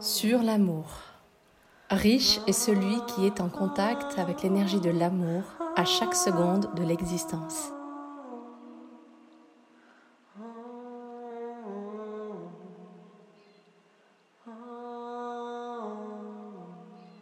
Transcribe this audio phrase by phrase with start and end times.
[0.00, 0.84] Sur l'amour.
[1.88, 5.42] Riche est celui qui est en contact avec l'énergie de l'amour
[5.74, 7.72] à chaque seconde de l'existence.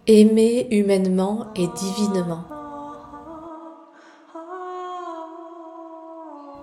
[0.09, 2.45] Aimer humainement et divinement.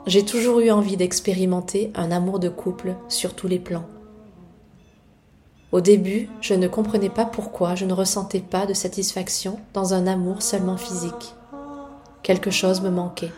[0.07, 3.85] J'ai toujours eu envie d'expérimenter un amour de couple sur tous les plans.
[5.71, 10.05] Au début, je ne comprenais pas pourquoi je ne ressentais pas de satisfaction dans un
[10.05, 11.33] amour seulement physique.
[12.23, 13.31] Quelque chose me manquait.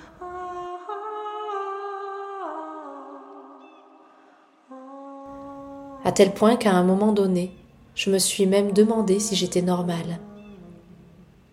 [6.03, 7.55] À tel point qu'à un moment donné,
[7.95, 10.19] je me suis même demandé si j'étais normale.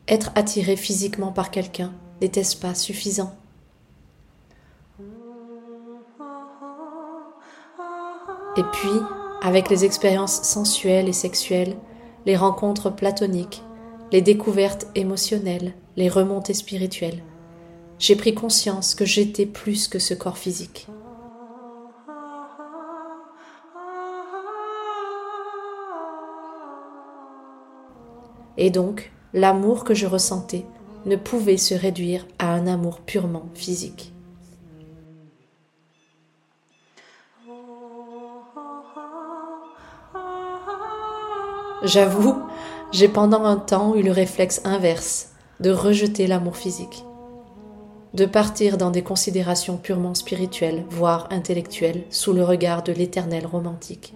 [0.09, 3.34] Être attiré physiquement par quelqu'un n'était-ce pas suffisant?
[8.56, 8.91] Et puis,
[9.42, 11.77] avec les expériences sensuelles et sexuelles,
[12.27, 13.62] les rencontres platoniques,
[14.12, 17.22] les découvertes émotionnelles, les remontées spirituelles,
[17.98, 20.86] j'ai pris conscience que j'étais plus que ce corps physique.
[28.56, 30.66] Et donc, l'amour que je ressentais
[31.06, 34.12] ne pouvait se réduire à un amour purement physique.
[41.83, 42.36] J'avoue,
[42.92, 47.05] j'ai pendant un temps eu le réflexe inverse de rejeter l'amour physique,
[48.12, 54.14] de partir dans des considérations purement spirituelles, voire intellectuelles, sous le regard de l'éternel romantique.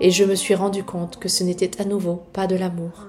[0.00, 3.06] Et je me suis rendu compte que ce n'était à nouveau pas de l'amour,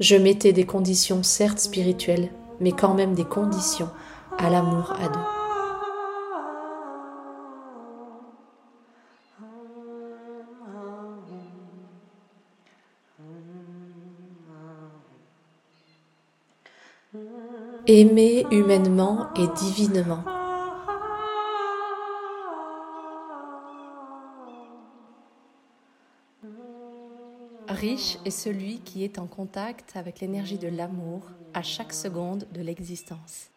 [0.00, 3.90] Je mettais des conditions certes spirituelles, mais quand même des conditions
[4.38, 5.18] à l'amour à deux.
[17.88, 20.37] Aimer humainement et divinement.
[27.80, 31.22] Riche est celui qui est en contact avec l'énergie de l'amour
[31.54, 33.50] à chaque seconde de l'existence.